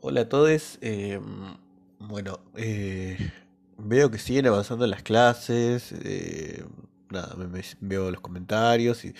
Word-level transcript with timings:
Hola 0.00 0.22
a 0.22 0.28
todos. 0.28 0.78
eh, 0.80 1.20
bueno, 1.98 2.40
eh, 2.56 3.16
veo 3.78 4.10
que 4.10 4.18
siguen 4.18 4.46
avanzando 4.46 4.86
las 4.86 5.02
clases. 5.02 5.92
eh, 6.04 6.64
nada, 7.10 7.34
me- 7.36 7.62
veo 7.80 8.10
los 8.10 8.20
comentarios 8.20 9.04
y, 9.04 9.14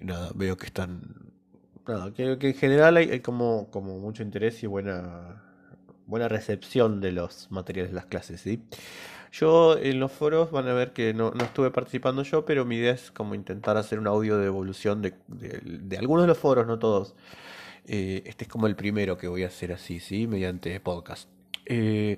nada, 0.00 0.30
veo 0.34 0.56
que 0.56 0.66
están. 0.66 1.32
Nada, 1.86 2.12
que, 2.14 2.38
que 2.38 2.48
en 2.48 2.54
general 2.54 2.96
hay, 2.96 3.20
como, 3.20 3.68
mucho 3.98 4.22
interés 4.22 4.62
y 4.62 4.66
buena, 4.66 5.42
buena 6.06 6.28
recepción 6.28 7.00
de 7.00 7.12
los 7.12 7.50
materiales 7.50 7.90
de 7.92 7.96
las 7.96 8.06
clases, 8.06 8.40
¿sí? 8.40 8.62
Yo 9.32 9.76
en 9.78 10.00
los 10.00 10.12
foros 10.12 10.50
van 10.52 10.68
a 10.68 10.74
ver 10.74 10.92
que 10.92 11.14
no, 11.14 11.32
estuve 11.44 11.70
participando 11.70 12.22
yo, 12.22 12.44
pero 12.44 12.64
mi 12.64 12.76
idea 12.76 12.92
es 12.92 13.10
como 13.12 13.34
intentar 13.34 13.76
hacer 13.76 13.98
un 13.98 14.06
audio 14.06 14.38
de 14.38 14.46
evolución 14.46 15.02
de- 15.02 15.14
de 15.28 15.98
algunos 15.98 16.24
de 16.24 16.28
los 16.28 16.38
foros, 16.38 16.66
no 16.66 16.78
todos. 16.78 17.14
Eh, 17.86 18.22
este 18.26 18.44
es 18.44 18.48
como 18.50 18.66
el 18.66 18.76
primero 18.76 19.16
que 19.18 19.28
voy 19.28 19.44
a 19.44 19.48
hacer 19.48 19.72
así, 19.72 20.00
¿sí? 20.00 20.26
Mediante 20.26 20.78
podcast. 20.80 21.28
Eh, 21.66 22.16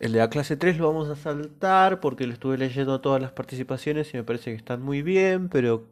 el 0.00 0.12
de 0.12 0.18
la 0.18 0.30
clase 0.30 0.56
3 0.56 0.78
lo 0.78 0.88
vamos 0.88 1.08
a 1.08 1.16
saltar 1.16 2.00
porque 2.00 2.26
lo 2.26 2.32
estuve 2.32 2.58
leyendo 2.58 3.00
todas 3.00 3.20
las 3.20 3.32
participaciones 3.32 4.12
y 4.12 4.16
me 4.18 4.24
parece 4.24 4.50
que 4.50 4.56
están 4.56 4.82
muy 4.82 5.02
bien, 5.02 5.48
pero 5.48 5.86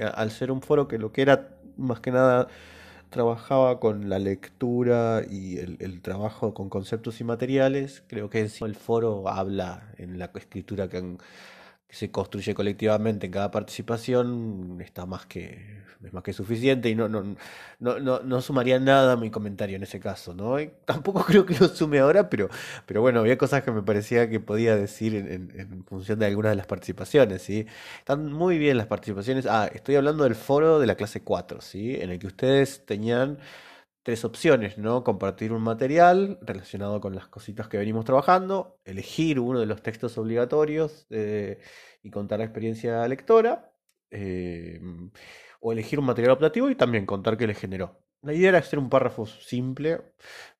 a- 0.00 0.06
al 0.08 0.30
ser 0.30 0.50
un 0.50 0.62
foro 0.62 0.88
que 0.88 0.98
lo 0.98 1.12
que 1.12 1.22
era 1.22 1.48
más 1.76 2.00
que 2.00 2.10
nada 2.12 2.48
trabajaba 3.10 3.78
con 3.78 4.08
la 4.08 4.18
lectura 4.18 5.22
y 5.28 5.58
el, 5.58 5.76
el 5.80 6.00
trabajo 6.00 6.54
con 6.54 6.68
conceptos 6.70 7.20
y 7.20 7.24
materiales, 7.24 8.02
creo 8.06 8.30
que 8.30 8.40
el 8.40 8.74
foro 8.74 9.28
habla 9.28 9.92
en 9.98 10.18
la 10.18 10.30
escritura 10.34 10.88
que 10.88 10.96
han 10.98 11.18
se 11.92 12.10
construye 12.10 12.54
colectivamente 12.54 13.26
en 13.26 13.32
cada 13.32 13.50
participación 13.52 14.78
está 14.80 15.06
más 15.06 15.26
que, 15.26 15.82
es 16.04 16.12
más 16.12 16.22
que 16.22 16.32
suficiente 16.32 16.88
y 16.88 16.94
no, 16.94 17.08
no, 17.08 17.36
no, 17.80 17.98
no, 18.00 18.20
no 18.20 18.40
sumaría 18.40 18.80
nada 18.80 19.12
a 19.12 19.16
mi 19.16 19.30
comentario 19.30 19.76
en 19.76 19.82
ese 19.82 20.00
caso, 20.00 20.34
¿no? 20.34 20.56
Tampoco 20.86 21.22
creo 21.26 21.44
que 21.46 21.54
lo 21.58 21.68
sume 21.68 21.98
ahora, 21.98 22.30
pero, 22.30 22.48
pero 22.86 23.02
bueno, 23.02 23.20
había 23.20 23.36
cosas 23.38 23.62
que 23.62 23.72
me 23.72 23.82
parecía 23.82 24.28
que 24.30 24.40
podía 24.40 24.74
decir 24.76 25.14
en, 25.14 25.30
en- 25.30 25.60
en 25.60 25.84
función 25.84 26.18
de 26.18 26.26
algunas 26.26 26.52
de 26.52 26.56
las 26.56 26.66
participaciones, 26.66 27.42
¿sí? 27.42 27.66
Están 27.98 28.32
muy 28.32 28.58
bien 28.58 28.78
las 28.78 28.86
participaciones. 28.86 29.46
Ah, 29.46 29.70
estoy 29.72 29.96
hablando 29.96 30.24
del 30.24 30.34
foro 30.34 30.78
de 30.80 30.86
la 30.86 30.94
clase 30.96 31.22
4, 31.22 31.60
¿sí? 31.60 31.96
En 32.00 32.10
el 32.10 32.18
que 32.18 32.26
ustedes 32.26 32.84
tenían 32.86 33.38
tres 34.02 34.24
opciones, 34.24 34.78
¿no? 34.78 35.04
Compartir 35.04 35.52
un 35.52 35.62
material 35.62 36.38
relacionado 36.42 37.00
con 37.00 37.14
las 37.14 37.28
cositas 37.28 37.68
que 37.68 37.78
venimos 37.78 38.04
trabajando, 38.04 38.78
elegir 38.84 39.38
uno 39.38 39.60
de 39.60 39.66
los 39.66 39.82
textos 39.82 40.18
obligatorios 40.18 41.06
eh, 41.10 41.60
y 42.02 42.10
contar 42.10 42.40
la 42.40 42.44
experiencia 42.46 43.06
lectora, 43.08 43.72
eh, 44.10 44.80
o 45.60 45.72
elegir 45.72 45.98
un 45.98 46.06
material 46.06 46.32
optativo 46.32 46.70
y 46.70 46.74
también 46.74 47.06
contar 47.06 47.36
qué 47.36 47.46
les 47.46 47.58
generó. 47.58 48.00
La 48.22 48.32
idea 48.34 48.50
era 48.50 48.58
hacer 48.58 48.78
un 48.78 48.88
párrafo 48.88 49.26
simple 49.26 50.00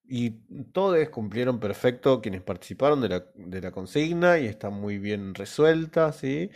y 0.05 0.31
todos 0.72 1.08
cumplieron 1.11 1.58
perfecto 1.61 2.20
quienes 2.20 2.42
participaron 2.42 3.00
de 3.00 3.08
la, 3.08 3.25
de 3.34 3.61
la 3.61 3.70
consigna 3.72 4.39
y 4.39 4.47
está 4.47 4.69
muy 4.70 4.98
bien 4.98 5.34
resuelta, 5.34 6.12
¿sí? 6.12 6.50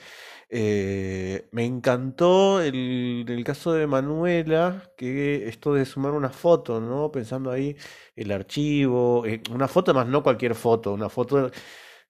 Eh, 0.50 1.48
me 1.52 1.64
encantó 1.64 2.61
el, 2.61 3.24
el 3.28 3.44
caso 3.44 3.72
de 3.72 3.86
Manuela, 3.86 4.92
que 4.97 5.48
esto 5.48 5.74
de 5.74 5.84
sumar 5.86 6.12
una 6.12 6.30
foto, 6.30 6.80
¿no? 6.80 7.11
Pensando 7.11 7.50
ahí 7.50 7.77
el 8.14 8.33
archivo, 8.33 9.24
eh, 9.27 9.42
una 9.50 9.69
foto 9.69 9.94
más, 9.94 10.06
no 10.06 10.22
cualquier 10.22 10.55
foto, 10.55 10.92
una 10.92 11.08
foto 11.08 11.50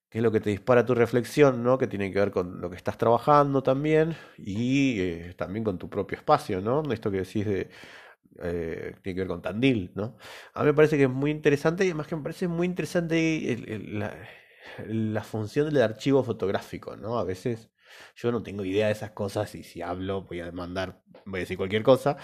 que 0.08 0.18
es 0.18 0.22
lo 0.22 0.30
que 0.32 0.40
te 0.40 0.50
dispara 0.50 0.84
tu 0.86 0.94
reflexión, 0.94 1.62
¿no? 1.62 1.78
Que 1.78 1.86
tiene 1.88 2.12
que 2.12 2.18
ver 2.20 2.30
con 2.30 2.60
lo 2.60 2.70
que 2.70 2.76
estás 2.76 2.96
trabajando 2.98 3.62
también 3.62 4.16
y 4.38 5.00
eh, 5.00 5.34
también 5.36 5.64
con 5.64 5.78
tu 5.78 5.90
propio 5.90 6.16
espacio, 6.18 6.60
¿no? 6.60 6.82
Esto 6.92 7.10
que 7.10 7.18
decís 7.18 7.44
de, 7.46 7.70
eh, 8.42 8.94
tiene 9.02 9.14
que 9.16 9.20
ver 9.22 9.28
con 9.28 9.42
Tandil, 9.42 9.92
¿no? 9.94 10.16
A 10.54 10.60
mí 10.62 10.66
me 10.66 10.74
parece 10.74 10.96
que 10.96 11.04
es 11.04 11.10
muy 11.10 11.30
interesante 11.30 11.84
y 11.84 11.88
además 11.88 12.06
que 12.06 12.16
me 12.16 12.22
parece 12.22 12.48
muy 12.48 12.66
interesante 12.66 13.52
el- 13.52 13.68
el- 13.70 13.98
la, 13.98 14.16
la 14.86 15.22
función 15.24 15.66
del 15.72 15.82
archivo 15.82 16.22
fotográfico, 16.24 16.96
¿no? 16.96 17.18
A 17.18 17.24
veces 17.24 17.70
yo 18.16 18.32
no 18.32 18.42
tengo 18.42 18.64
idea 18.64 18.86
de 18.86 18.92
esas 18.92 19.12
cosas 19.12 19.54
y 19.54 19.62
si 19.62 19.82
hablo 19.82 20.22
voy 20.22 20.40
a 20.40 20.46
demandar, 20.46 21.02
voy 21.24 21.38
a 21.40 21.42
decir 21.42 21.56
cualquier 21.56 21.82
cosa, 21.82 22.16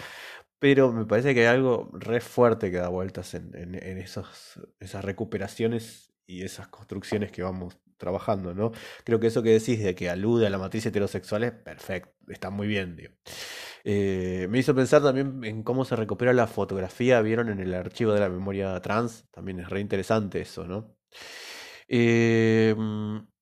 pero 0.58 0.92
me 0.92 1.04
parece 1.06 1.34
que 1.34 1.40
hay 1.40 1.46
algo 1.46 1.90
re 1.94 2.20
fuerte 2.20 2.70
que 2.70 2.78
da 2.78 2.88
vueltas 2.88 3.34
en, 3.34 3.54
en, 3.56 3.74
en 3.74 3.98
esos, 3.98 4.60
esas 4.80 5.04
recuperaciones 5.04 6.11
y 6.32 6.42
esas 6.42 6.68
construcciones 6.68 7.30
que 7.30 7.42
vamos 7.42 7.76
trabajando, 7.98 8.54
¿no? 8.54 8.72
Creo 9.04 9.20
que 9.20 9.28
eso 9.28 9.42
que 9.42 9.50
decís 9.50 9.82
de 9.82 9.94
que 9.94 10.10
alude 10.10 10.46
a 10.46 10.50
la 10.50 10.58
matriz 10.58 10.84
heterosexual 10.86 11.44
es 11.44 11.52
perfecto, 11.52 12.12
está 12.28 12.50
muy 12.50 12.66
bien, 12.66 12.96
digo. 12.96 13.12
Eh, 13.84 14.46
me 14.50 14.58
hizo 14.58 14.74
pensar 14.74 15.02
también 15.02 15.44
en 15.44 15.62
cómo 15.62 15.84
se 15.84 15.96
recupera 15.96 16.32
la 16.32 16.46
fotografía, 16.46 17.20
vieron 17.20 17.48
en 17.48 17.60
el 17.60 17.74
archivo 17.74 18.12
de 18.12 18.20
la 18.20 18.28
memoria 18.28 18.80
trans, 18.80 19.26
también 19.30 19.60
es 19.60 19.68
re 19.68 19.80
interesante 19.80 20.40
eso, 20.40 20.66
¿no? 20.66 20.96
Eh, 21.88 22.74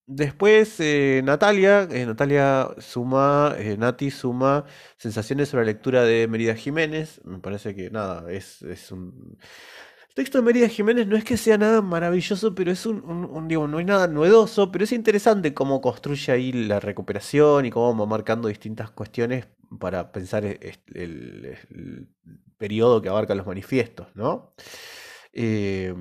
después, 0.06 0.80
eh, 0.80 1.22
Natalia, 1.24 1.86
Natalia 1.86 2.68
suma, 2.78 3.56
Nati 3.78 4.10
suma 4.10 4.64
sensaciones 4.96 5.48
sobre 5.48 5.64
la 5.64 5.72
lectura 5.72 6.04
de 6.04 6.26
Mérida 6.28 6.54
Jiménez. 6.54 7.20
Me 7.24 7.38
parece 7.38 7.74
que 7.74 7.90
nada, 7.90 8.30
es, 8.30 8.62
es 8.62 8.90
un. 8.92 9.38
El 10.10 10.14
texto 10.14 10.38
de 10.38 10.42
Mérida 10.44 10.68
Jiménez 10.68 11.06
no 11.06 11.16
es 11.16 11.22
que 11.22 11.36
sea 11.36 11.56
nada 11.56 11.82
maravilloso, 11.82 12.52
pero 12.52 12.72
es 12.72 12.84
un, 12.84 13.46
digo, 13.46 13.68
no 13.68 13.78
hay 13.78 13.84
nada 13.84 14.08
novedoso, 14.08 14.72
pero 14.72 14.82
es 14.82 14.90
interesante 14.90 15.54
cómo 15.54 15.80
construye 15.80 16.32
ahí 16.32 16.52
la 16.52 16.80
recuperación 16.80 17.64
y 17.64 17.70
cómo 17.70 17.96
va 17.96 18.06
marcando 18.06 18.48
distintas 18.48 18.90
cuestiones 18.90 19.46
para 19.78 20.10
pensar 20.10 20.44
e- 20.44 20.58
es- 20.62 20.80
el, 20.94 22.08
periodo 22.58 23.00
que 23.00 23.08
abarcan 23.08 23.38
los 23.38 23.46
manifiestos, 23.46 24.08
¿no? 24.16 24.52
Eh, 25.32 25.94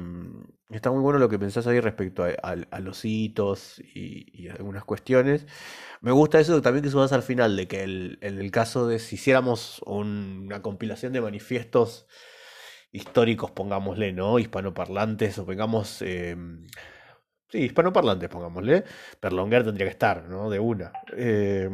está 0.72 0.90
muy 0.90 1.02
bueno 1.02 1.20
lo 1.20 1.30
que 1.30 1.38
pensás 1.38 1.68
ahí 1.68 1.80
respecto 1.80 2.24
a, 2.24 2.80
los 2.80 3.06
hitos 3.06 3.80
y, 3.80 4.48
algunas 4.50 4.86
cuestiones. 4.86 5.46
Me 6.02 6.12
gusta 6.12 6.40
eso 6.40 6.62
también 6.64 6.84
que 6.84 6.90
subas 6.90 7.14
al 7.14 7.22
final, 7.24 7.56
de 7.56 7.68
que 7.68 7.84
en 7.84 8.18
el 8.22 8.52
caso 8.52 8.88
de 8.88 8.98
si 8.98 9.16
hiciéramos 9.16 9.82
un- 9.86 10.46
una 10.48 10.62
compilación 10.64 11.14
de 11.14 11.22
manifiestos 11.22 12.08
históricos, 12.92 13.52
pongámosle, 13.52 14.14
¿no? 14.14 14.40
Hispanoparlantes, 14.40 15.38
o 15.40 15.46
pongamos, 15.46 16.02
eh, 16.02 16.36
sí, 17.50 17.60
hispanoparlantes, 17.60 18.30
pongámosle, 18.30 18.84
Perlonguer 19.20 19.64
tendría 19.64 19.88
que 19.88 19.92
estar, 19.92 20.28
¿no? 20.30 20.50
De 20.50 20.60
una. 20.60 20.92
Eh, 21.16 21.70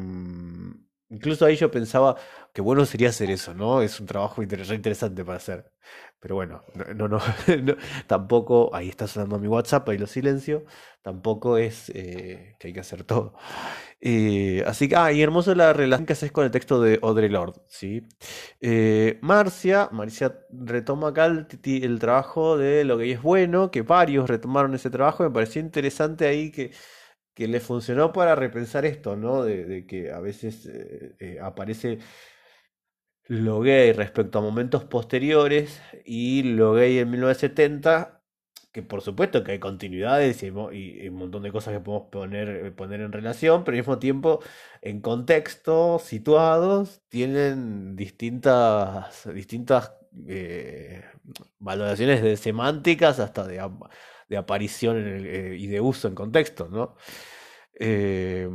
incluso 1.10 1.46
ahí 1.46 1.56
yo 1.56 1.72
pensaba 1.72 2.16
que 2.54 2.62
bueno 2.62 2.86
sería 2.86 3.10
hacer 3.10 3.30
eso, 3.32 3.54
¿no? 3.54 3.82
Es 3.82 4.00
un 4.00 4.06
trabajo 4.08 4.42
inter- 4.44 4.66
re 4.68 4.76
interesante 4.76 5.24
para 5.26 5.38
hacer. 5.38 5.72
Pero 6.20 6.36
bueno, 6.36 6.64
no, 6.96 7.08
no, 7.08 7.20
no, 7.64 7.76
tampoco, 8.08 8.74
ahí 8.74 8.90
está 8.90 9.08
sonando 9.08 9.38
mi 9.40 9.48
WhatsApp, 9.48 9.88
ahí 9.90 9.98
lo 9.98 10.08
silencio, 10.08 10.66
tampoco 11.04 11.58
es 11.58 11.90
eh, 11.94 12.56
que 12.60 12.68
hay 12.70 12.74
que 12.74 12.80
hacer 12.80 13.04
todo. 13.04 13.36
Eh, 14.02 14.64
así 14.68 14.88
que, 14.90 14.96
ah, 14.96 15.12
y 15.12 15.22
hermoso 15.22 15.56
la 15.56 15.74
relación 15.74 16.06
que 16.06 16.14
haces 16.14 16.32
con 16.32 16.46
el 16.46 16.52
texto 16.52 16.82
de 16.82 17.00
Audre 17.02 17.30
Lorde, 17.30 17.62
¿sí? 17.68 18.04
Eh, 18.62 19.20
Marcia, 19.22 19.90
Marcia 19.92 20.40
retoma 20.52 21.10
acá 21.10 21.26
el, 21.26 21.48
el 21.66 22.00
trabajo 22.00 22.58
de 22.58 22.84
Lo 22.86 22.98
que 22.98 23.12
es 23.12 23.22
bueno, 23.22 23.72
que 23.72 23.82
varios 23.82 24.30
retomaron 24.30 24.76
ese 24.76 24.90
trabajo, 24.90 25.24
me 25.24 25.32
pareció 25.32 25.62
interesante 25.62 26.28
ahí 26.28 26.52
que, 26.52 26.72
que 27.36 27.48
le 27.48 27.60
funcionó 27.60 28.14
para 28.14 28.34
repensar 28.36 28.86
esto, 28.86 29.16
¿no? 29.18 29.44
De, 29.44 29.86
que 29.86 30.12
a 30.12 30.20
veces 30.22 30.66
eh, 30.68 31.16
eh, 31.20 31.40
aparece 31.42 32.00
lo 33.28 33.60
gay 33.62 33.92
respecto 33.94 34.40
a 34.40 34.42
momentos 34.42 34.84
posteriores 34.86 35.82
y 36.06 36.44
lo 36.44 36.74
gay 36.74 37.00
en 37.00 37.10
1970, 37.12 38.22
que 38.72 38.84
por 38.84 39.02
supuesto 39.02 39.44
que 39.44 39.54
hay 39.54 39.60
continuidades 39.60 40.44
y, 40.44 40.50
un 40.50 41.16
montón 41.16 41.44
de 41.44 41.52
cosas 41.52 41.74
que 41.74 41.80
podemos 41.80 42.10
poner, 42.10 42.76
poner 42.76 43.02
en 43.02 43.12
relación, 43.12 43.64
pero 43.64 43.76
al 43.76 43.82
mismo 43.82 44.00
tiempo 44.00 44.42
en 44.82 45.02
contexto, 45.02 46.00
situados, 46.00 47.02
tienen 47.10 47.96
distintas, 47.96 49.28
distintas 49.34 49.94
eh, 50.28 51.04
valoraciones 51.60 52.22
de 52.22 52.38
semánticas 52.38 53.20
hasta 53.20 53.46
de, 53.48 53.62
de 54.30 54.38
aparición 54.38 54.98
en 54.98 55.08
el- 55.08 55.58
y 55.60 55.68
de 55.68 55.82
uso 55.82 56.08
en 56.08 56.16
contexto, 56.16 56.68
¿no? 56.70 56.96
Eh, 57.80 58.50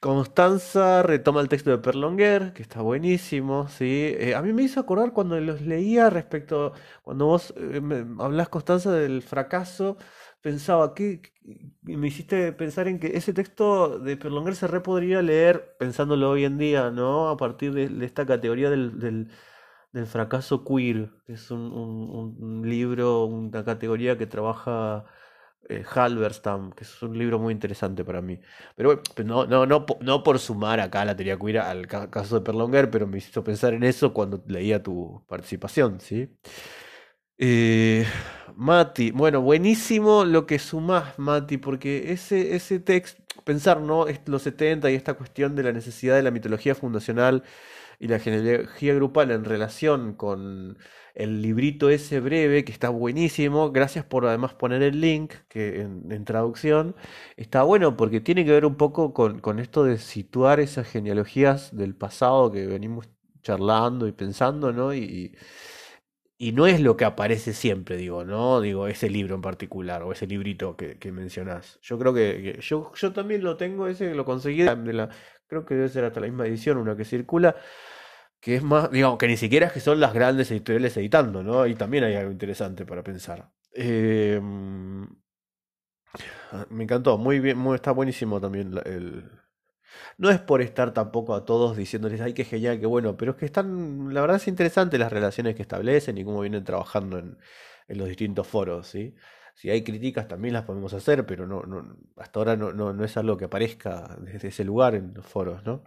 Constanza 0.00 1.02
retoma 1.02 1.40
el 1.40 1.48
texto 1.48 1.70
de 1.70 1.78
Perlonguer, 1.78 2.52
que 2.54 2.62
está 2.62 2.80
buenísimo, 2.80 3.68
¿sí? 3.68 4.14
Eh, 4.18 4.34
a 4.34 4.40
mí 4.42 4.52
me 4.52 4.62
hizo 4.62 4.80
acordar 4.80 5.12
cuando 5.12 5.38
los 5.40 5.60
leía 5.62 6.08
respecto, 6.08 6.72
cuando 7.02 7.26
vos 7.26 7.52
eh, 7.56 7.82
Constanza, 8.50 8.92
del 8.92 9.22
fracaso, 9.22 9.98
pensaba 10.40 10.94
que 10.94 11.20
me 11.82 12.08
hiciste 12.08 12.52
pensar 12.52 12.88
en 12.88 12.98
que 12.98 13.16
ese 13.16 13.32
texto 13.34 13.98
de 13.98 14.16
Perlonguer 14.16 14.54
se 14.56 14.66
re 14.66 14.80
podría 14.80 15.20
leer, 15.22 15.76
pensándolo 15.78 16.30
hoy 16.30 16.44
en 16.44 16.56
día, 16.58 16.90
¿no? 16.90 17.28
A 17.28 17.36
partir 17.36 17.72
de, 17.74 18.04
esta 18.04 18.24
categoría 18.26 18.70
del, 18.70 18.98
del, 18.98 19.28
fracaso 20.06 20.64
queer, 20.64 21.10
que 21.26 21.34
es 21.34 21.50
un 21.50 22.62
libro, 22.64 23.24
una 23.24 23.64
categoría 23.64 24.18
que 24.18 24.26
trabaja 24.26 25.06
eh, 25.68 25.84
Halberstam, 25.94 26.72
que 26.72 26.84
es 26.84 27.02
un 27.02 27.16
libro 27.18 27.38
muy 27.38 27.52
interesante 27.52 28.04
para 28.04 28.22
mí. 28.22 28.38
Pero 28.76 28.90
bueno, 28.90 29.02
pues 29.14 29.26
no, 29.26 29.46
no, 29.46 29.66
no, 29.66 29.86
no 30.00 30.22
por 30.22 30.38
sumar 30.38 30.80
acá 30.80 31.04
la 31.04 31.16
teoría 31.16 31.38
queer 31.38 31.58
al 31.58 31.86
ca- 31.86 32.10
caso 32.10 32.36
de 32.38 32.44
Perlonger, 32.44 32.90
pero 32.90 33.06
me 33.06 33.18
hizo 33.18 33.42
pensar 33.44 33.74
en 33.74 33.84
eso 33.84 34.12
cuando 34.12 34.42
leía 34.46 34.82
tu 34.82 35.24
participación, 35.28 36.00
¿sí? 36.00 36.28
Eh, 37.38 38.06
Mati, 38.56 39.10
bueno, 39.10 39.42
buenísimo 39.42 40.24
lo 40.24 40.46
que 40.46 40.58
sumás, 40.58 41.18
Mati, 41.18 41.58
porque 41.58 42.12
ese, 42.12 42.54
ese 42.56 42.80
texto, 42.80 43.22
pensar, 43.44 43.80
¿no? 43.80 44.06
Los 44.26 44.42
70 44.42 44.90
y 44.90 44.94
esta 44.94 45.14
cuestión 45.14 45.54
de 45.54 45.62
la 45.64 45.72
necesidad 45.72 46.16
de 46.16 46.22
la 46.22 46.30
mitología 46.30 46.74
fundacional 46.74 47.42
y 47.98 48.08
la 48.08 48.18
genealogía 48.20 48.94
grupal 48.94 49.30
en 49.32 49.44
relación 49.44 50.14
con 50.14 50.78
el 51.16 51.42
librito 51.42 51.90
ese 51.90 52.20
breve, 52.20 52.64
que 52.64 52.72
está 52.72 52.90
buenísimo, 52.90 53.72
gracias 53.72 54.04
por 54.04 54.26
además 54.26 54.54
poner 54.54 54.82
el 54.82 55.00
link 55.00 55.32
que 55.48 55.80
en, 55.80 56.24
traducción, 56.24 56.94
está 57.36 57.62
bueno 57.62 57.96
porque 57.96 58.20
tiene 58.20 58.44
que 58.44 58.52
ver 58.52 58.66
un 58.66 58.76
poco 58.76 59.14
con, 59.14 59.40
con 59.40 59.58
esto 59.58 59.84
de 59.84 59.98
situar 59.98 60.60
esas 60.60 60.86
genealogías 60.88 61.74
del 61.76 61.94
pasado 61.96 62.52
que 62.52 62.66
venimos 62.66 63.08
charlando 63.42 64.06
y 64.08 64.12
pensando, 64.12 64.72
¿no? 64.72 64.94
Y, 64.94 65.34
y 66.38 66.52
no 66.52 66.66
es 66.66 66.80
lo 66.80 66.96
que 66.96 67.04
aparece 67.06 67.52
siempre, 67.54 67.96
digo, 67.96 68.24
¿no? 68.24 68.60
Digo, 68.60 68.86
ese 68.88 69.08
libro 69.08 69.34
en 69.34 69.40
particular, 69.42 70.02
o 70.02 70.12
ese 70.12 70.26
librito 70.26 70.76
que, 70.76 70.98
que 70.98 71.10
mencionás. 71.12 71.78
Yo 71.82 71.98
creo 71.98 72.12
que, 72.12 72.58
yo, 72.60 72.92
yo 72.94 73.12
también 73.12 73.42
lo 73.42 73.56
tengo, 73.56 73.86
ese 73.88 74.14
lo 74.14 74.24
conseguí 74.26 74.64
creo 75.48 75.64
que 75.64 75.74
debe 75.74 75.88
ser 75.88 76.04
hasta 76.04 76.20
la 76.20 76.26
misma 76.26 76.46
edición, 76.46 76.76
una 76.78 76.96
que 76.96 77.04
circula, 77.04 77.56
que 78.46 78.54
es 78.54 78.62
más, 78.62 78.92
digamos, 78.92 79.18
que 79.18 79.26
ni 79.26 79.36
siquiera 79.36 79.66
es 79.66 79.72
que 79.72 79.80
son 79.80 79.98
las 79.98 80.14
grandes 80.14 80.48
editoriales 80.52 80.96
editando, 80.96 81.42
¿no? 81.42 81.66
Y 81.66 81.74
también 81.74 82.04
hay 82.04 82.14
algo 82.14 82.30
interesante 82.30 82.86
para 82.86 83.02
pensar. 83.02 83.50
Eh, 83.72 84.40
me 86.70 86.84
encantó, 86.84 87.18
muy 87.18 87.40
bien, 87.40 87.58
muy, 87.58 87.74
está 87.74 87.90
buenísimo 87.90 88.40
también 88.40 88.80
el, 88.84 89.28
no 90.16 90.30
es 90.30 90.38
por 90.38 90.62
estar 90.62 90.94
tampoco 90.94 91.34
a 91.34 91.44
todos 91.44 91.76
diciéndoles, 91.76 92.20
ay, 92.20 92.34
qué 92.34 92.44
genial, 92.44 92.78
qué 92.78 92.86
bueno, 92.86 93.16
pero 93.16 93.32
es 93.32 93.36
que 93.36 93.46
están, 93.46 94.14
la 94.14 94.20
verdad 94.20 94.36
es 94.36 94.46
interesante 94.46 94.96
las 94.96 95.10
relaciones 95.12 95.56
que 95.56 95.62
establecen 95.62 96.16
y 96.16 96.24
cómo 96.24 96.40
vienen 96.40 96.62
trabajando 96.62 97.18
en, 97.18 97.38
en 97.88 97.98
los 97.98 98.06
distintos 98.06 98.46
foros, 98.46 98.86
¿sí? 98.86 99.16
Si 99.56 99.70
hay 99.70 99.82
críticas 99.82 100.28
también 100.28 100.54
las 100.54 100.64
podemos 100.64 100.92
hacer, 100.92 101.26
pero 101.26 101.48
no, 101.48 101.62
no, 101.62 101.96
hasta 102.16 102.38
ahora 102.38 102.56
no, 102.56 102.72
no, 102.72 102.92
no 102.92 103.04
es 103.04 103.16
algo 103.16 103.36
que 103.36 103.46
aparezca 103.46 104.16
desde 104.20 104.48
ese 104.48 104.62
lugar 104.62 104.94
en 104.94 105.14
los 105.14 105.26
foros, 105.26 105.64
¿no? 105.64 105.82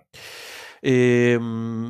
Eh, 0.81 1.39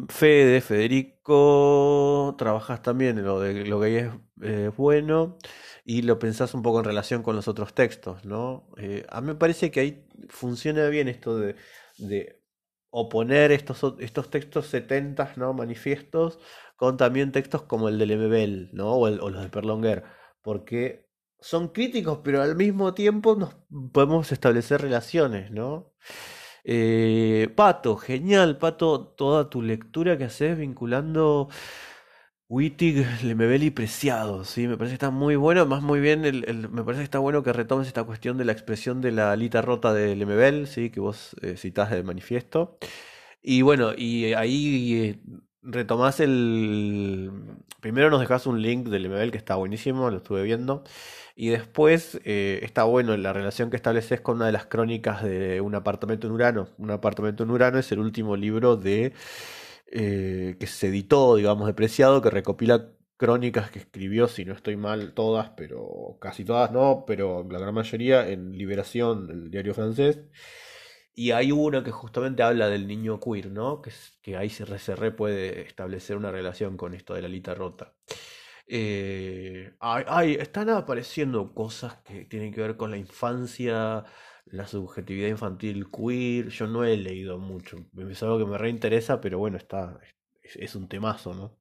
Fede, 0.10 0.62
Federico, 0.62 2.36
trabajas 2.38 2.82
también 2.82 3.18
en 3.18 3.26
lo 3.26 3.40
de 3.40 3.66
lo 3.66 3.80
que 3.82 4.00
es 4.00 4.12
eh, 4.42 4.72
bueno 4.76 5.38
y 5.86 6.02
lo 6.04 6.20
pensás 6.20 6.54
un 6.54 6.62
poco 6.64 6.80
en 6.80 6.86
relación 6.86 7.24
con 7.24 7.36
los 7.36 7.48
otros 7.48 7.74
textos, 7.74 8.26
¿no? 8.26 8.70
Eh, 8.78 9.06
a 9.10 9.22
mí 9.22 9.28
me 9.28 9.36
parece 9.36 9.72
que 9.72 9.80
ahí 9.80 10.08
funciona 10.30 10.88
bien 10.88 11.08
esto 11.08 11.38
de, 11.38 11.56
de 11.98 12.42
oponer 12.90 13.52
estos, 13.52 13.84
estos 14.00 14.30
textos 14.30 14.68
70, 14.68 15.34
¿no? 15.38 15.54
Manifiestos 15.54 16.40
con 16.76 16.98
también 16.98 17.32
textos 17.32 17.64
como 17.64 17.90
el 17.90 18.00
del 18.00 18.10
Lemebel, 18.10 18.70
¿no? 18.74 18.94
O, 18.94 19.02
o 19.08 19.30
los 19.30 19.42
de 19.44 19.50
Perlonguer, 19.50 20.04
porque 20.42 21.08
son 21.40 21.70
críticos, 21.70 22.20
pero 22.24 22.42
al 22.42 22.56
mismo 22.56 22.94
tiempo 22.94 23.36
nos 23.36 23.56
podemos 23.94 24.32
establecer 24.32 24.82
relaciones, 24.82 25.52
¿no? 25.52 25.94
Eh, 26.72 27.50
Pato, 27.56 27.98
genial, 27.98 28.60
Pato, 28.60 29.08
toda 29.18 29.50
tu 29.50 29.62
lectura 29.64 30.18
que 30.20 30.26
haces 30.26 30.56
vinculando 30.56 31.50
Wittig, 32.48 33.06
Lemebel 33.24 33.64
y 33.64 33.72
Preciado, 33.72 34.44
sí, 34.44 34.68
me 34.68 34.78
parece 34.78 34.92
que 34.94 34.96
está 34.96 35.10
muy 35.12 35.36
bueno, 35.36 35.66
más 35.66 35.82
muy 35.84 36.00
bien, 36.00 36.22
me 36.22 36.84
parece 36.84 37.02
que 37.02 37.04
está 37.04 37.20
bueno 37.20 37.44
que 37.44 37.54
retomes 37.54 37.88
esta 37.88 38.04
cuestión 38.04 38.38
de 38.38 38.46
la 38.46 38.52
expresión 38.52 39.02
de 39.02 39.12
la 39.12 39.32
alita 39.32 39.62
rota 39.62 39.94
de 39.94 40.16
Lemebel, 40.16 40.68
sí, 40.68 40.90
que 40.92 41.00
vos 41.00 41.36
eh, 41.42 41.58
citás 41.58 41.90
del 41.92 42.04
manifiesto. 42.04 42.78
Y 43.42 43.62
bueno, 43.64 43.94
y 43.98 44.34
ahí 44.34 44.96
eh, 44.96 45.22
retomás 45.62 46.20
el... 46.20 47.32
Primero 47.82 48.10
nos 48.10 48.20
dejás 48.20 48.46
un 48.48 48.62
link 48.62 48.88
del 48.88 49.04
Lemebel 49.04 49.32
que 49.32 49.38
está 49.38 49.56
buenísimo, 49.56 50.10
lo 50.10 50.18
estuve 50.18 50.44
viendo. 50.44 50.84
Y 51.36 51.50
después 51.50 52.20
eh, 52.26 52.60
está 52.64 52.84
bueno 52.84 53.16
la 53.16 53.32
relación 53.34 53.70
que 53.70 53.78
estableces 53.78 54.22
con 54.22 54.38
una 54.38 54.48
de 54.48 54.52
las 54.52 54.66
crónicas 54.66 55.24
de 55.24 55.62
Un 55.62 55.76
apartamento 55.76 56.28
en 56.28 56.34
Urano. 56.34 56.70
Un 56.78 56.92
apartamento 56.92 57.44
en 57.44 57.52
Urano 57.52 57.80
es 57.80 57.92
el 57.92 58.00
último 58.00 58.36
libro 58.36 58.76
de 58.76 59.14
eh, 59.92 60.58
que 60.60 60.68
se 60.68 60.88
editó, 60.88 61.36
digamos, 61.36 61.68
de 61.68 61.74
Preciado, 61.74 62.22
que 62.22 62.30
recopila 62.30 62.92
crónicas 63.18 63.72
que 63.72 63.80
escribió, 63.80 64.28
si 64.28 64.46
no 64.46 64.54
estoy 64.54 64.78
mal, 64.78 65.14
todas, 65.14 65.50
pero 65.52 66.18
casi 66.22 66.46
todas 66.46 66.72
no, 66.72 67.04
pero 67.08 67.46
la 67.50 67.60
gran 67.60 67.74
mayoría 67.74 68.28
en 68.30 68.58
Liberación, 68.58 69.30
el 69.30 69.52
diario 69.52 69.74
francés. 69.74 70.20
Y 71.20 71.32
hay 71.32 71.52
una 71.52 71.84
que 71.84 71.92
justamente 71.92 72.44
habla 72.44 72.70
del 72.70 72.88
niño 72.88 73.20
queer, 73.20 73.52
¿no? 73.52 73.82
Que, 73.82 73.92
que 74.22 74.38
ahí 74.38 74.50
se 74.50 74.64
re, 74.96 75.12
puede 75.12 75.64
establecer 75.64 76.16
una 76.16 76.32
relación 76.32 76.78
con 76.78 76.94
esto 76.94 77.14
de 77.14 77.22
la 77.22 77.28
lita 77.28 77.54
rota. 77.54 77.94
Eh, 78.66 79.76
ay, 79.82 80.36
están 80.36 80.70
apareciendo 80.70 81.54
cosas 81.54 81.98
que 82.06 82.24
tienen 82.24 82.54
que 82.54 82.62
ver 82.62 82.78
con 82.78 82.90
la 82.92 82.98
infancia, 82.98 84.06
la 84.46 84.66
subjetividad 84.66 85.28
infantil 85.28 85.92
queer. 85.92 86.48
Yo 86.48 86.68
no 86.68 86.86
he 86.86 86.96
leído 86.96 87.38
mucho. 87.38 87.76
Es 88.10 88.24
algo 88.24 88.40
que 88.40 88.46
me 88.46 88.58
reinteresa, 88.58 89.20
pero 89.20 89.40
bueno, 89.40 89.58
está, 89.58 90.00
es, 90.42 90.56
es 90.56 90.74
un 90.76 90.88
temazo, 90.88 91.34
¿no? 91.34 91.60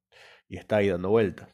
Y 0.49 0.57
está 0.57 0.77
ahí 0.77 0.89
dando 0.89 1.09
vueltas. 1.09 1.49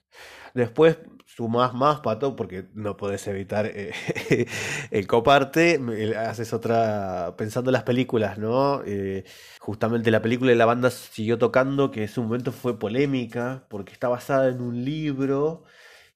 Después 0.53 0.97
sumás 1.25 1.73
más, 1.73 1.99
Pato, 2.01 2.35
porque 2.35 2.69
no 2.73 2.95
podés 2.97 3.27
evitar 3.27 3.65
eh, 3.67 3.93
el 4.91 5.07
coparte. 5.07 5.79
Haces 6.17 6.53
otra, 6.53 7.35
pensando 7.37 7.71
en 7.71 7.73
las 7.73 7.83
películas, 7.83 8.37
¿no? 8.37 8.81
Eh, 8.85 9.25
Justamente 9.59 10.11
la 10.11 10.21
película 10.21 10.51
de 10.51 10.55
la 10.57 10.65
banda 10.65 10.91
siguió 10.91 11.37
tocando, 11.37 11.91
que 11.91 12.03
en 12.03 12.07
su 12.09 12.23
momento 12.23 12.51
fue 12.51 12.79
polémica, 12.79 13.65
porque 13.69 13.91
está 13.93 14.07
basada 14.09 14.49
en 14.49 14.61
un 14.61 14.85
libro 14.85 15.63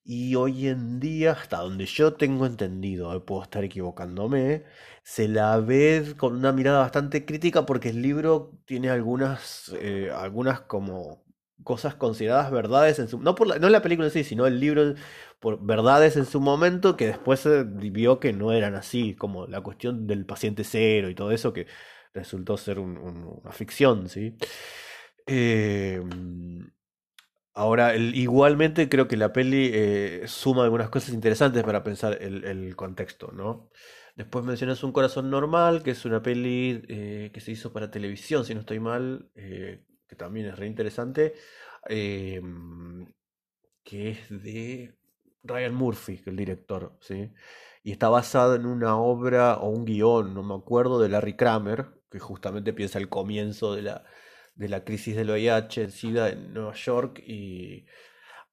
y 0.04 0.36
hoy 0.36 0.68
en 0.68 1.00
día, 1.00 1.34
hasta 1.34 1.58
donde 1.60 1.86
yo 1.86 2.14
tengo 2.16 2.46
entendido, 2.46 3.16
eh, 3.16 3.20
puedo 3.22 3.44
estar 3.44 3.64
equivocándome, 3.64 4.66
se 5.04 5.28
la 5.28 5.58
ve 5.60 6.16
con 6.18 6.36
una 6.36 6.52
mirada 6.54 6.80
bastante 6.80 7.26
crítica 7.26 7.66
porque 7.66 7.90
el 7.90 8.02
libro 8.02 8.60
tiene 8.66 8.90
algunas, 8.90 9.72
algunas 10.16 10.62
como 10.62 11.24
cosas 11.64 11.96
consideradas 11.96 12.52
verdades 12.52 13.00
en 13.00 13.08
su, 13.10 13.20
no 13.22 13.36
por 13.36 13.48
la, 13.48 13.60
no 13.60 13.70
la 13.70 13.82
película 13.82 14.08
en 14.08 14.14
sí, 14.14 14.24
sino 14.24 14.48
el 14.48 14.60
libro 14.60 14.94
por 15.40 15.62
verdades 15.66 16.18
en 16.18 16.26
su 16.26 16.40
momento 16.42 16.98
que 16.98 17.08
después 17.08 17.40
se 17.42 17.64
vio 17.64 18.20
que 18.20 18.34
no 18.34 18.52
eran 18.54 18.76
así, 18.76 19.16
como 19.16 19.48
la 19.48 19.62
cuestión 19.62 20.08
del 20.08 20.26
paciente 20.26 20.64
cero 20.64 21.10
y 21.10 21.16
todo 21.16 21.32
eso 21.32 21.54
que 21.54 21.68
resultó 22.14 22.58
ser 22.58 22.80
un- 22.80 22.98
un- 22.98 23.40
una 23.44 23.52
ficción, 23.52 24.10
¿sí? 24.10 24.36
Eh, 25.28 26.02
ahora, 27.54 27.96
igualmente 27.96 28.90
creo 28.90 29.08
que 29.08 29.18
la 29.18 29.34
peli 29.34 29.70
eh, 29.74 30.24
suma 30.28 30.64
algunas 30.64 30.90
cosas 30.90 31.14
interesantes 31.14 31.64
para 31.64 31.84
pensar 31.84 32.18
el, 32.22 32.44
el 32.46 32.76
contexto, 32.76 33.32
¿no? 33.32 33.70
Después 34.16 34.44
mencionas 34.46 34.84
Un 34.84 34.92
corazón 34.92 35.30
normal, 35.30 35.82
que 35.84 35.92
es 35.92 36.06
una 36.06 36.22
peli 36.22 36.84
eh, 36.90 37.32
que 37.34 37.40
se 37.42 37.52
hizo 37.52 37.72
para 37.74 37.92
televisión, 37.92 38.46
si 38.46 38.54
no 38.54 38.62
estoy 38.62 38.80
mal, 38.80 39.30
eh, 39.36 39.84
que 40.10 40.16
también 40.16 40.48
es 40.48 40.58
re 40.58 40.66
interesante, 40.66 41.36
eh, 41.88 42.42
que 43.84 44.10
es 44.10 44.30
de 44.30 44.96
Ryan 45.44 45.76
Murphy, 45.76 46.22
el 46.26 46.36
director, 46.36 46.98
¿sí? 47.00 47.32
Y 47.84 47.92
está 47.92 48.10
basada 48.10 48.56
en 48.56 48.66
una 48.66 48.98
obra 48.98 49.58
o 49.58 49.70
un 49.70 49.86
guion, 49.86 50.34
no 50.34 50.44
me 50.44 50.56
acuerdo, 50.56 51.00
de 51.00 51.10
Larry 51.10 51.36
Kramer, 51.36 51.88
que 52.10 52.20
justamente 52.20 52.74
piensa 52.74 53.00
el 53.00 53.08
comienzo 53.08 53.76
de 53.76 53.84
la, 53.84 54.06
de 54.56 54.68
la 54.68 54.84
crisis 54.84 55.16
del 55.16 55.30
VIH, 55.30 55.84
el 55.84 55.92
SIDA 55.92 56.30
en 56.30 56.54
Nueva 56.54 56.74
York 56.74 57.24
y 57.26 57.86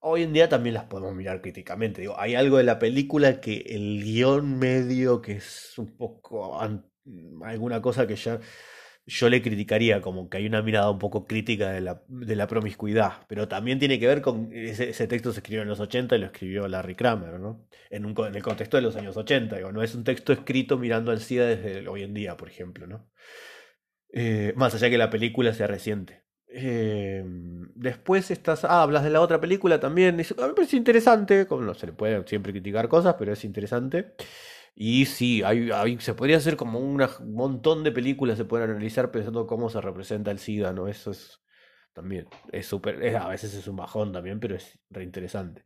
hoy 0.00 0.22
en 0.22 0.32
día 0.32 0.48
también 0.48 0.74
las 0.74 0.84
podemos 0.84 1.14
mirar 1.14 1.40
críticamente. 1.40 2.02
Digo, 2.02 2.18
hay 2.18 2.34
algo 2.34 2.58
de 2.58 2.64
la 2.64 2.78
película 2.78 3.40
que 3.40 3.58
el 3.66 4.04
guion 4.04 4.58
medio 4.58 5.20
que 5.22 5.32
es 5.32 5.74
un 5.78 5.96
poco 5.96 6.60
alguna 7.42 7.82
cosa 7.82 8.06
que 8.06 8.16
ya 8.16 8.38
yo 9.06 9.28
le 9.30 9.40
criticaría, 9.42 10.00
como 10.00 10.28
que 10.28 10.38
hay 10.38 10.46
una 10.46 10.62
mirada 10.62 10.90
un 10.90 10.98
poco 10.98 11.26
crítica 11.26 11.70
de 11.70 11.80
la, 11.80 12.02
de 12.08 12.36
la 12.36 12.46
promiscuidad, 12.48 13.24
pero 13.28 13.46
también 13.48 13.78
tiene 13.78 14.00
que 14.00 14.06
ver 14.08 14.20
con 14.20 14.50
ese, 14.52 14.90
ese 14.90 15.06
texto 15.06 15.32
se 15.32 15.38
escribió 15.40 15.62
en 15.62 15.68
los 15.68 15.78
80 15.80 16.16
y 16.16 16.18
lo 16.18 16.26
escribió 16.26 16.66
Larry 16.68 16.96
Kramer, 16.96 17.38
¿no? 17.38 17.66
En 17.90 18.04
un, 18.04 18.14
en 18.26 18.34
el 18.34 18.42
contexto 18.42 18.76
de 18.76 18.82
los 18.82 18.96
años 18.96 19.16
80, 19.16 19.56
digo, 19.56 19.70
no 19.72 19.82
es 19.82 19.94
un 19.94 20.02
texto 20.04 20.32
escrito 20.32 20.76
mirando 20.78 21.12
al 21.12 21.20
SIDA 21.20 21.46
desde 21.46 21.86
hoy 21.88 22.02
en 22.02 22.14
día, 22.14 22.36
por 22.36 22.48
ejemplo, 22.48 22.86
¿no? 22.88 23.08
Eh, 24.12 24.52
más 24.56 24.74
allá 24.74 24.88
que 24.90 24.98
la 24.98 25.10
película 25.10 25.52
sea 25.52 25.66
reciente. 25.66 26.22
Eh, 26.48 27.22
después 27.74 28.30
estás. 28.30 28.64
Ah, 28.64 28.82
hablas 28.82 29.04
de 29.04 29.10
la 29.10 29.20
otra 29.20 29.40
película 29.40 29.78
también. 29.80 30.20
Es- 30.20 30.32
a 30.32 30.42
mí 30.42 30.48
me 30.48 30.54
parece 30.54 30.76
interesante. 30.76 31.46
Como 31.46 31.62
no 31.62 31.74
se 31.74 31.86
le 31.86 31.92
puede 31.92 32.26
siempre 32.26 32.52
criticar 32.52 32.88
cosas, 32.88 33.16
pero 33.18 33.32
es 33.32 33.44
interesante. 33.44 34.14
Y 34.78 35.06
sí, 35.06 35.42
hay, 35.42 35.70
se 36.00 36.14
podría 36.14 36.36
hacer 36.38 36.56
como 36.56 36.80
un 36.80 37.02
montón 37.32 37.82
de 37.84 37.92
películas, 37.92 38.36
se 38.38 38.44
pueden 38.44 38.70
analizar 38.70 39.10
pensando 39.10 39.46
cómo 39.46 39.70
se 39.70 39.80
representa 39.80 40.30
el 40.30 40.38
SIDA, 40.38 40.72
¿no? 40.74 40.86
Eso 40.88 41.12
es 41.12 41.40
también. 41.94 42.28
Es 42.52 42.66
súper. 42.66 43.16
A 43.16 43.28
veces 43.28 43.54
es 43.54 43.66
un 43.68 43.76
bajón 43.76 44.12
también, 44.12 44.40
pero 44.40 44.54
es 44.56 44.78
reinteresante. 44.90 45.64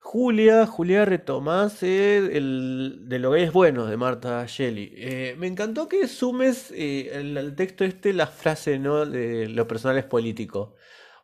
Julia, 0.00 0.66
Julia 0.66 1.04
retomás 1.06 1.82
eh, 1.82 2.18
el, 2.36 3.00
de 3.08 3.18
lo 3.18 3.32
que 3.32 3.44
es 3.44 3.52
bueno 3.52 3.86
de 3.86 3.96
Marta 3.96 4.44
Shelley. 4.46 4.92
Eh, 4.96 5.36
me 5.38 5.46
encantó 5.46 5.88
que 5.88 6.06
sumes 6.08 6.70
eh, 6.72 7.10
el, 7.14 7.36
el 7.38 7.54
texto 7.56 7.84
este 7.84 8.12
la 8.12 8.26
frase, 8.26 8.78
¿no? 8.78 9.06
De 9.06 9.48
lo 9.48 9.66
personal 9.66 9.96
es 9.98 10.04
político. 10.04 10.76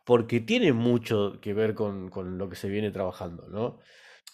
porque 0.05 0.41
tiene 0.41 0.73
mucho 0.73 1.39
que 1.41 1.53
ver 1.53 1.75
con, 1.75 2.09
con 2.09 2.37
lo 2.37 2.49
que 2.49 2.55
se 2.55 2.69
viene 2.69 2.91
trabajando, 2.91 3.47
¿no? 3.49 3.79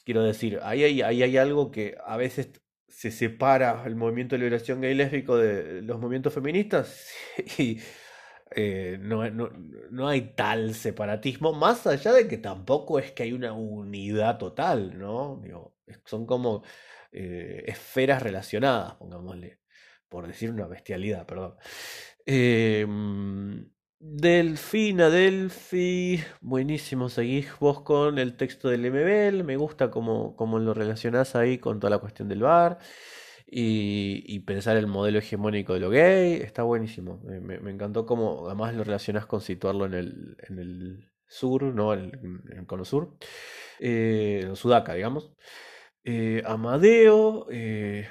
Quiero 0.06 0.24
decir, 0.24 0.60
ahí 0.64 0.84
hay, 0.84 1.02
ahí 1.02 1.24
hay 1.24 1.38
algo 1.38 1.72
que 1.72 1.98
a 2.06 2.18
veces 2.18 2.52
se 2.88 3.12
separa 3.12 3.84
el 3.86 3.96
movimiento 3.96 4.36
de 4.36 4.40
liberación 4.40 4.82
gay 4.82 4.94
lésbico 4.94 5.38
de 5.38 5.82
los 5.82 6.00
movimientos 6.00 6.34
feministas 6.34 7.12
y 7.58 7.80
eh, 8.52 8.98
no, 9.00 9.30
no, 9.30 9.50
no, 9.92 10.08
hay 10.08 10.34
tal 10.34 10.74
separatismo, 10.74 11.54
más 11.54 11.86
allá 11.86 12.14
de 12.14 12.28
que 12.28 12.38
tampoco 12.38 12.98
es 12.98 13.12
que 13.12 13.24
hay 13.24 13.34
una 13.34 13.54
unidad 13.54 14.38
total, 14.38 14.98
¿no? 14.98 15.42
Son 16.06 16.26
como 16.26 16.64
eh, 17.12 17.64
esferas 17.68 18.24
relacionadas, 18.24 18.96
pongámosle, 18.96 19.60
por 20.08 20.28
decir 20.28 20.50
una 20.50 20.68
bestialidad, 20.68 21.26
perdón. 21.26 21.56
Eh, 22.26 22.86
Delfina, 24.00 25.10
Delphi, 25.10 26.20
buenísimo, 26.40 27.10
seguís 27.10 27.48
vos 27.60 27.82
con 27.82 28.20
el 28.20 28.38
texto 28.38 28.70
del 28.70 28.86
MBL, 28.92 29.44
me 29.44 29.58
gusta 29.58 29.90
cómo, 29.90 30.36
cómo 30.36 30.60
lo 30.60 30.76
relacionás 30.76 31.36
ahí 31.36 31.58
con 31.58 31.80
toda 31.80 31.90
la 31.90 31.98
cuestión 31.98 32.28
del 32.30 32.42
bar 32.44 32.78
y, 33.48 34.40
pensar 34.42 34.78
el 34.78 34.86
modelo 34.86 35.18
hegemónico 35.18 35.74
de 35.74 35.80
lo 35.80 35.90
gay, 35.90 36.34
está 36.34 36.62
buenísimo, 36.62 37.20
me, 37.24 37.56
encantó 37.72 38.06
cómo 38.06 38.46
además 38.46 38.76
lo 38.76 38.84
relacionás 38.84 39.26
con 39.26 39.42
situarlo 39.42 39.86
en 39.88 39.94
el, 39.96 40.38
en 40.48 40.60
el 40.60 41.12
sur, 41.28 41.64
¿no? 41.64 41.94
En, 41.94 42.44
el 42.56 42.66
cono 42.68 42.86
sur, 42.86 43.18
eh, 43.80 44.42
en 44.44 44.56
Sudaca, 44.56 44.94
digamos. 44.94 45.32
Eh, 46.04 46.44
Amadeo, 46.46 47.48
eh, 47.50 48.08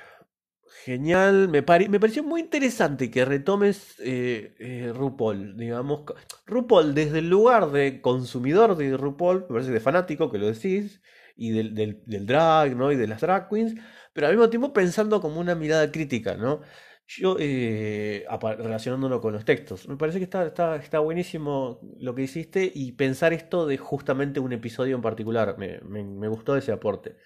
Genial, 0.87 1.49
me, 1.49 1.63
me 1.89 1.99
pareció 1.99 2.23
muy 2.23 2.41
interesante 2.41 3.11
que 3.11 3.25
retomes 3.25 3.97
eh, 3.99 4.55
eh, 4.61 4.93
RuPaul, 4.95 5.57
digamos, 5.57 6.03
RuPaul 6.47 6.95
desde 6.95 7.19
el 7.19 7.29
lugar 7.29 7.73
de 7.73 8.01
consumidor 8.01 8.77
de 8.77 8.97
RuPaul, 8.97 9.47
me 9.49 9.55
parece 9.55 9.73
de 9.73 9.81
fanático, 9.81 10.31
que 10.31 10.39
lo 10.39 10.47
decís, 10.47 11.03
y 11.37 11.51
del, 11.51 12.05
drag, 12.25 12.77
¿no? 12.77 12.93
Y 12.93 12.97
de 12.97 13.09
las 13.09 13.21
drag 13.21 13.49
queens, 13.49 13.75
pero 14.13 14.29
al 14.29 14.35
mismo 14.35 14.49
tiempo 14.49 14.73
pensando 14.73 15.21
como 15.21 15.41
una 15.41 15.57
mirada 15.57 15.91
crítica, 15.91 16.37
¿no? 16.37 16.61
Yo, 17.09 17.37
eh, 17.41 18.25
relacionándolo 18.41 19.21
con 19.21 19.33
los 19.33 19.45
textos, 19.45 19.89
me 19.89 19.97
parece 19.97 20.19
que 20.19 20.25
está, 20.25 20.47
está, 20.47 20.77
está, 20.77 21.01
buenísimo 21.01 21.81
lo 21.99 22.15
que 22.15 22.23
hiciste 22.23 22.71
y 22.73 22.93
pensar 22.93 23.33
esto 23.33 23.67
de 23.67 23.77
justamente 23.77 24.39
un 24.39 24.53
episodio 24.53 24.95
en 24.95 25.03
particular, 25.03 25.59
me, 25.59 25.81
me, 25.81 26.05
me 26.05 26.29
gustó 26.29 26.57
ese 26.57 26.71
aporte. 26.71 27.17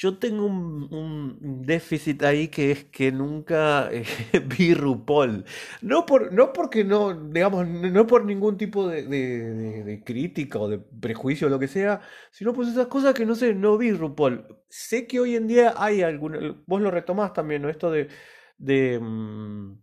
Yo 0.00 0.16
tengo 0.16 0.46
un, 0.46 1.62
déficit 1.62 2.22
ahí 2.22 2.48
que 2.48 2.70
es 2.70 2.84
que 2.86 3.12
nunca 3.12 3.90
eh, 3.92 4.04
vi 4.48 4.72
RuPaul. 4.72 5.44
No, 5.82 6.06
por, 6.06 6.32
no 6.32 6.54
porque 6.54 6.84
no, 6.84 7.12
digamos, 7.12 7.68
no 7.68 8.06
por 8.06 8.24
ningún 8.24 8.56
tipo 8.56 8.88
de, 8.88 10.02
crítica 10.06 10.58
o 10.58 10.68
de 10.70 10.78
prejuicio 10.78 11.48
o 11.48 11.50
lo 11.50 11.58
que 11.58 11.68
sea, 11.68 12.00
sino 12.30 12.54
por 12.54 12.64
esas 12.64 12.86
cosas 12.86 13.12
que 13.12 13.26
no 13.26 13.34
sé, 13.34 13.54
no 13.54 13.76
vi 13.76 13.92
RuPaul. 13.92 14.46
Sé 14.70 15.06
que 15.06 15.20
hoy 15.20 15.36
en 15.36 15.46
día 15.46 15.74
hay 15.76 16.00
alguna, 16.00 16.56
vos 16.66 16.80
lo 16.80 16.90
retomás 16.90 17.34
también, 17.34 17.60
¿no? 17.60 17.68
Esto 17.68 17.90
de, 17.90 18.08
de, 18.56 18.98
mm, 18.98 19.82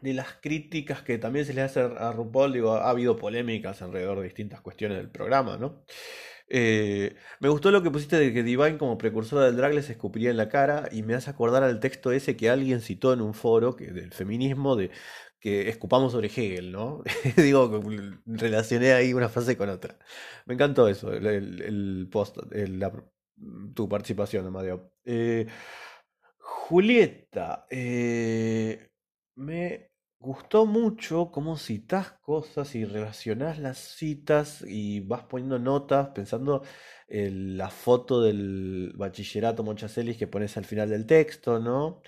de 0.00 0.14
las 0.14 0.32
críticas 0.40 1.02
que 1.02 1.18
también 1.18 1.44
se 1.44 1.52
le 1.52 1.60
hace 1.60 1.80
a 1.80 2.10
RuPaul, 2.10 2.54
digo, 2.54 2.72
ha 2.72 2.88
habido 2.88 3.18
polémicas 3.18 3.82
alrededor 3.82 4.18
de 4.18 4.24
distintas 4.24 4.62
cuestiones 4.62 4.96
del 4.96 5.10
programa, 5.10 5.58
¿no? 5.58 5.84
Eh, 6.48 7.16
me 7.40 7.48
gustó 7.48 7.70
lo 7.70 7.82
que 7.82 7.90
pusiste 7.90 8.16
de 8.16 8.32
que 8.32 8.42
Divine 8.42 8.78
como 8.78 8.98
precursora 8.98 9.46
del 9.46 9.56
drag 9.56 9.74
les 9.74 9.90
escupiría 9.90 10.30
en 10.30 10.36
la 10.36 10.48
cara 10.48 10.88
y 10.92 11.02
me 11.02 11.14
hace 11.14 11.30
acordar 11.30 11.64
al 11.64 11.80
texto 11.80 12.12
ese 12.12 12.36
que 12.36 12.50
alguien 12.50 12.80
citó 12.80 13.12
en 13.12 13.20
un 13.20 13.34
foro 13.34 13.74
que, 13.74 13.86
del 13.86 14.12
feminismo 14.12 14.76
de 14.76 14.90
que 15.40 15.68
escupamos 15.68 16.12
sobre 16.12 16.28
Hegel, 16.28 16.72
¿no? 16.72 17.02
Digo, 17.36 17.82
relacioné 18.26 18.92
ahí 18.92 19.12
una 19.12 19.28
frase 19.28 19.56
con 19.56 19.68
otra. 19.68 19.98
Me 20.46 20.54
encantó 20.54 20.88
eso, 20.88 21.12
el, 21.12 22.08
post, 22.10 22.38
tu 23.74 23.88
participación, 23.88 24.46
Amadeo. 24.46 24.92
Eh, 25.04 25.46
Julieta, 26.38 27.66
eh, 27.70 28.88
me 29.36 29.90
gustó 30.20 30.66
mucho 30.66 31.30
cómo 31.30 31.56
citas 31.56 32.12
cosas 32.22 32.74
y 32.74 32.84
relacionás 32.84 33.58
las 33.58 33.78
citas 33.78 34.64
y 34.66 35.00
vas 35.00 35.24
poniendo 35.24 35.58
notas 35.58 36.08
pensando 36.08 36.62
en 37.08 37.56
la 37.56 37.70
foto 37.70 38.22
del 38.22 38.92
bachillerato 38.96 39.62
Monchacelis 39.62 40.16
que 40.16 40.26
pones 40.26 40.56
al 40.56 40.64
final 40.64 40.90
del 40.90 41.06
texto, 41.06 41.60
¿no? 41.60 42.02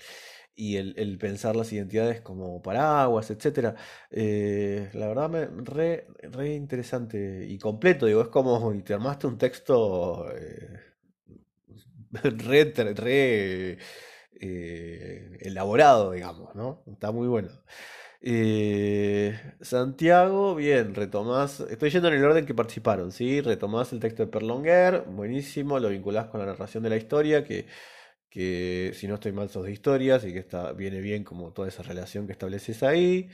Y 0.55 0.75
el, 0.75 1.17
pensar 1.17 1.55
las 1.55 1.71
identidades 1.71 2.21
como 2.21 2.61
paraguas, 2.61 3.31
etc. 3.31 3.75
Eh, 4.11 4.89
la 4.93 5.07
verdad, 5.07 5.29
me, 5.29 5.45
re, 5.63 6.07
re, 6.21 6.53
interesante 6.53 7.45
y 7.47 7.57
completo, 7.57 8.05
digo, 8.07 8.21
es 8.21 8.27
como, 8.27 8.73
y 8.73 8.83
te 8.83 8.93
armaste 8.93 9.27
un 9.27 9.37
texto 9.37 10.29
eh, 10.35 10.79
re, 12.23 12.73
re 12.93 13.77
eh, 14.39 15.37
elaborado, 15.41 16.11
digamos, 16.11 16.55
¿no? 16.55 16.83
Está 16.91 17.11
muy 17.11 17.27
bueno. 17.27 17.49
Eh, 18.21 19.39
Santiago, 19.61 20.55
bien, 20.55 20.93
retomás. 20.95 21.61
Estoy 21.61 21.89
yendo 21.89 22.09
en 22.09 22.15
el 22.15 22.25
orden 22.25 22.45
que 22.45 22.53
participaron, 22.53 23.11
¿sí? 23.11 23.41
Retomás 23.41 23.93
el 23.93 23.99
texto 23.99 24.25
de 24.25 24.31
Perlonguer, 24.31 25.03
buenísimo, 25.07 25.79
lo 25.79 25.89
vinculás 25.89 26.27
con 26.27 26.39
la 26.41 26.45
narración 26.47 26.83
de 26.83 26.89
la 26.89 26.97
historia, 26.97 27.43
que, 27.43 27.65
que 28.29 28.91
si 28.95 29.07
no 29.07 29.15
estoy 29.15 29.31
mal 29.31 29.49
sos 29.49 29.65
de 29.65 29.71
historias 29.71 30.25
y 30.25 30.33
que 30.33 30.39
está, 30.39 30.73
viene 30.73 31.01
bien 31.01 31.23
como 31.23 31.53
toda 31.53 31.67
esa 31.69 31.83
relación 31.83 32.27
que 32.27 32.33
estableces 32.33 32.83
ahí. 32.83 33.29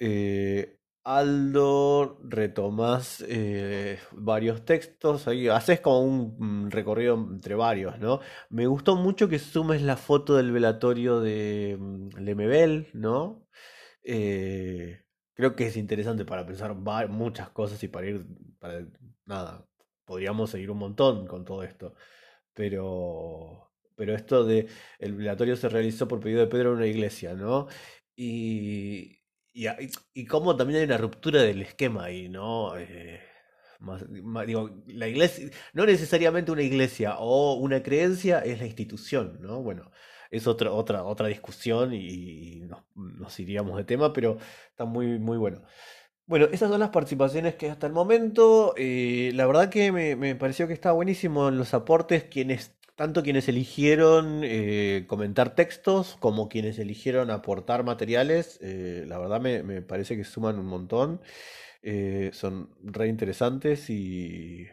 Eh, 0.00 0.79
Aldo, 1.18 2.18
retomás 2.22 3.24
eh, 3.28 3.98
varios 4.12 4.64
textos, 4.64 5.26
ahí 5.26 5.48
haces 5.48 5.80
como 5.80 6.02
un 6.02 6.70
recorrido 6.70 7.14
entre 7.14 7.56
varios, 7.56 7.98
¿no? 7.98 8.20
Me 8.48 8.66
gustó 8.66 8.94
mucho 8.94 9.28
que 9.28 9.40
sumes 9.40 9.82
la 9.82 9.96
foto 9.96 10.36
del 10.36 10.52
velatorio 10.52 11.20
de 11.20 11.76
mm, 11.80 12.18
Lemebel, 12.18 12.88
¿no? 12.92 13.44
Eh, 14.04 15.02
creo 15.34 15.56
que 15.56 15.66
es 15.66 15.76
interesante 15.76 16.24
para 16.24 16.46
pensar 16.46 16.74
muchas 17.08 17.50
cosas 17.50 17.82
y 17.82 17.88
para 17.88 18.06
ir, 18.08 18.26
para 18.60 18.86
nada, 19.26 19.66
podríamos 20.04 20.50
seguir 20.50 20.70
un 20.70 20.78
montón 20.78 21.26
con 21.26 21.44
todo 21.44 21.62
esto. 21.64 21.94
Pero, 22.54 23.72
pero 23.96 24.14
esto 24.14 24.44
de 24.44 24.68
el 24.98 25.14
velatorio 25.14 25.56
se 25.56 25.68
realizó 25.68 26.08
por 26.08 26.20
pedido 26.20 26.40
de 26.40 26.46
Pedro 26.48 26.70
en 26.72 26.76
una 26.78 26.86
iglesia, 26.86 27.34
¿no? 27.34 27.68
Y, 28.16 29.19
y, 29.52 29.66
y 30.14 30.24
cómo 30.26 30.56
también 30.56 30.80
hay 30.80 30.84
una 30.86 30.98
ruptura 30.98 31.42
del 31.42 31.62
esquema 31.62 32.04
ahí, 32.04 32.28
¿no? 32.28 32.76
Eh, 32.76 33.20
digo, 34.46 34.70
la 34.86 35.08
iglesia, 35.08 35.50
no 35.72 35.86
necesariamente 35.86 36.52
una 36.52 36.62
iglesia 36.62 37.16
o 37.18 37.54
una 37.54 37.82
creencia 37.82 38.40
es 38.40 38.58
la 38.58 38.66
institución, 38.66 39.38
¿no? 39.40 39.62
Bueno, 39.62 39.90
es 40.30 40.46
otra, 40.46 40.72
otra, 40.72 41.04
otra 41.04 41.28
discusión 41.28 41.92
y 41.92 42.62
nos, 42.94 43.40
iríamos 43.40 43.76
de 43.76 43.84
tema, 43.84 44.12
pero 44.12 44.38
está 44.70 44.84
muy, 44.84 45.18
muy 45.18 45.38
bueno. 45.38 45.62
Bueno, 46.26 46.46
esas 46.52 46.70
son 46.70 46.78
las 46.78 46.90
participaciones 46.90 47.56
que 47.56 47.70
hasta 47.70 47.88
el 47.88 47.92
momento. 47.92 48.74
Eh, 48.76 49.32
la 49.34 49.46
verdad 49.46 49.68
que 49.68 49.90
me, 49.90 50.36
pareció 50.36 50.68
que 50.68 50.74
estaba 50.74 50.94
buenísimo 50.94 51.48
en 51.48 51.58
los 51.58 51.74
aportes, 51.74 52.24
quienes, 52.24 52.76
tanto 53.00 53.22
quienes 53.22 53.48
eligieron 53.48 54.42
eh, 54.44 55.06
comentar 55.08 55.54
textos 55.54 56.18
como 56.20 56.50
quienes 56.50 56.78
eligieron 56.78 57.30
aportar 57.30 57.82
materiales. 57.82 58.58
Eh, 58.60 59.06
la 59.08 59.18
verdad 59.18 59.40
me, 59.40 59.80
parece 59.80 60.18
que 60.18 60.24
suman 60.24 60.58
un 60.58 60.66
montón. 60.66 61.22
son 62.32 62.68
re 62.82 63.08
interesantes 63.08 63.88
y 63.88 64.66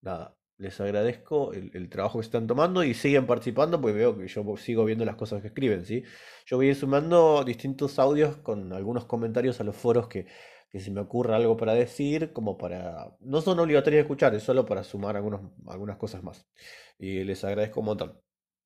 nada, 0.00 0.36
les 0.58 0.80
agradezco 0.80 1.52
el, 1.52 1.88
trabajo 1.90 2.18
que 2.18 2.24
están 2.24 2.48
tomando 2.48 2.82
y 2.82 2.94
siguen 2.94 3.24
participando, 3.24 3.80
porque 3.80 3.96
veo 3.96 4.18
que 4.18 4.26
yo 4.26 4.56
sigo 4.56 4.84
viendo 4.84 5.04
las 5.04 5.14
cosas 5.14 5.42
que 5.42 5.48
escriben, 5.48 5.86
¿sí? 5.86 6.02
Yo 6.44 6.56
voy 6.56 6.74
sumando 6.74 7.44
distintos 7.44 8.00
audios 8.00 8.38
con 8.38 8.72
algunos 8.72 9.04
comentarios 9.04 9.60
a 9.60 9.64
los 9.64 9.76
foros 9.76 10.08
que, 10.08 10.26
que 10.70 10.80
se 10.80 10.90
me 10.90 11.00
ocurra 11.00 11.36
algo 11.36 11.56
para 11.56 11.74
decir, 11.74 12.32
como 12.32 12.56
para... 12.58 13.16
No 13.20 13.40
son 13.40 13.58
obligatorios 13.60 13.98
de 13.98 14.02
escuchar, 14.02 14.34
es 14.34 14.42
solo 14.44 14.64
para 14.66 14.84
sumar 14.84 15.16
algunas 15.16 15.96
cosas 15.98 16.22
más. 16.22 16.46
Y 16.98 17.24
les 17.24 17.44
agradezco 17.44 17.80
un 17.80 17.86
montón. 17.86 18.20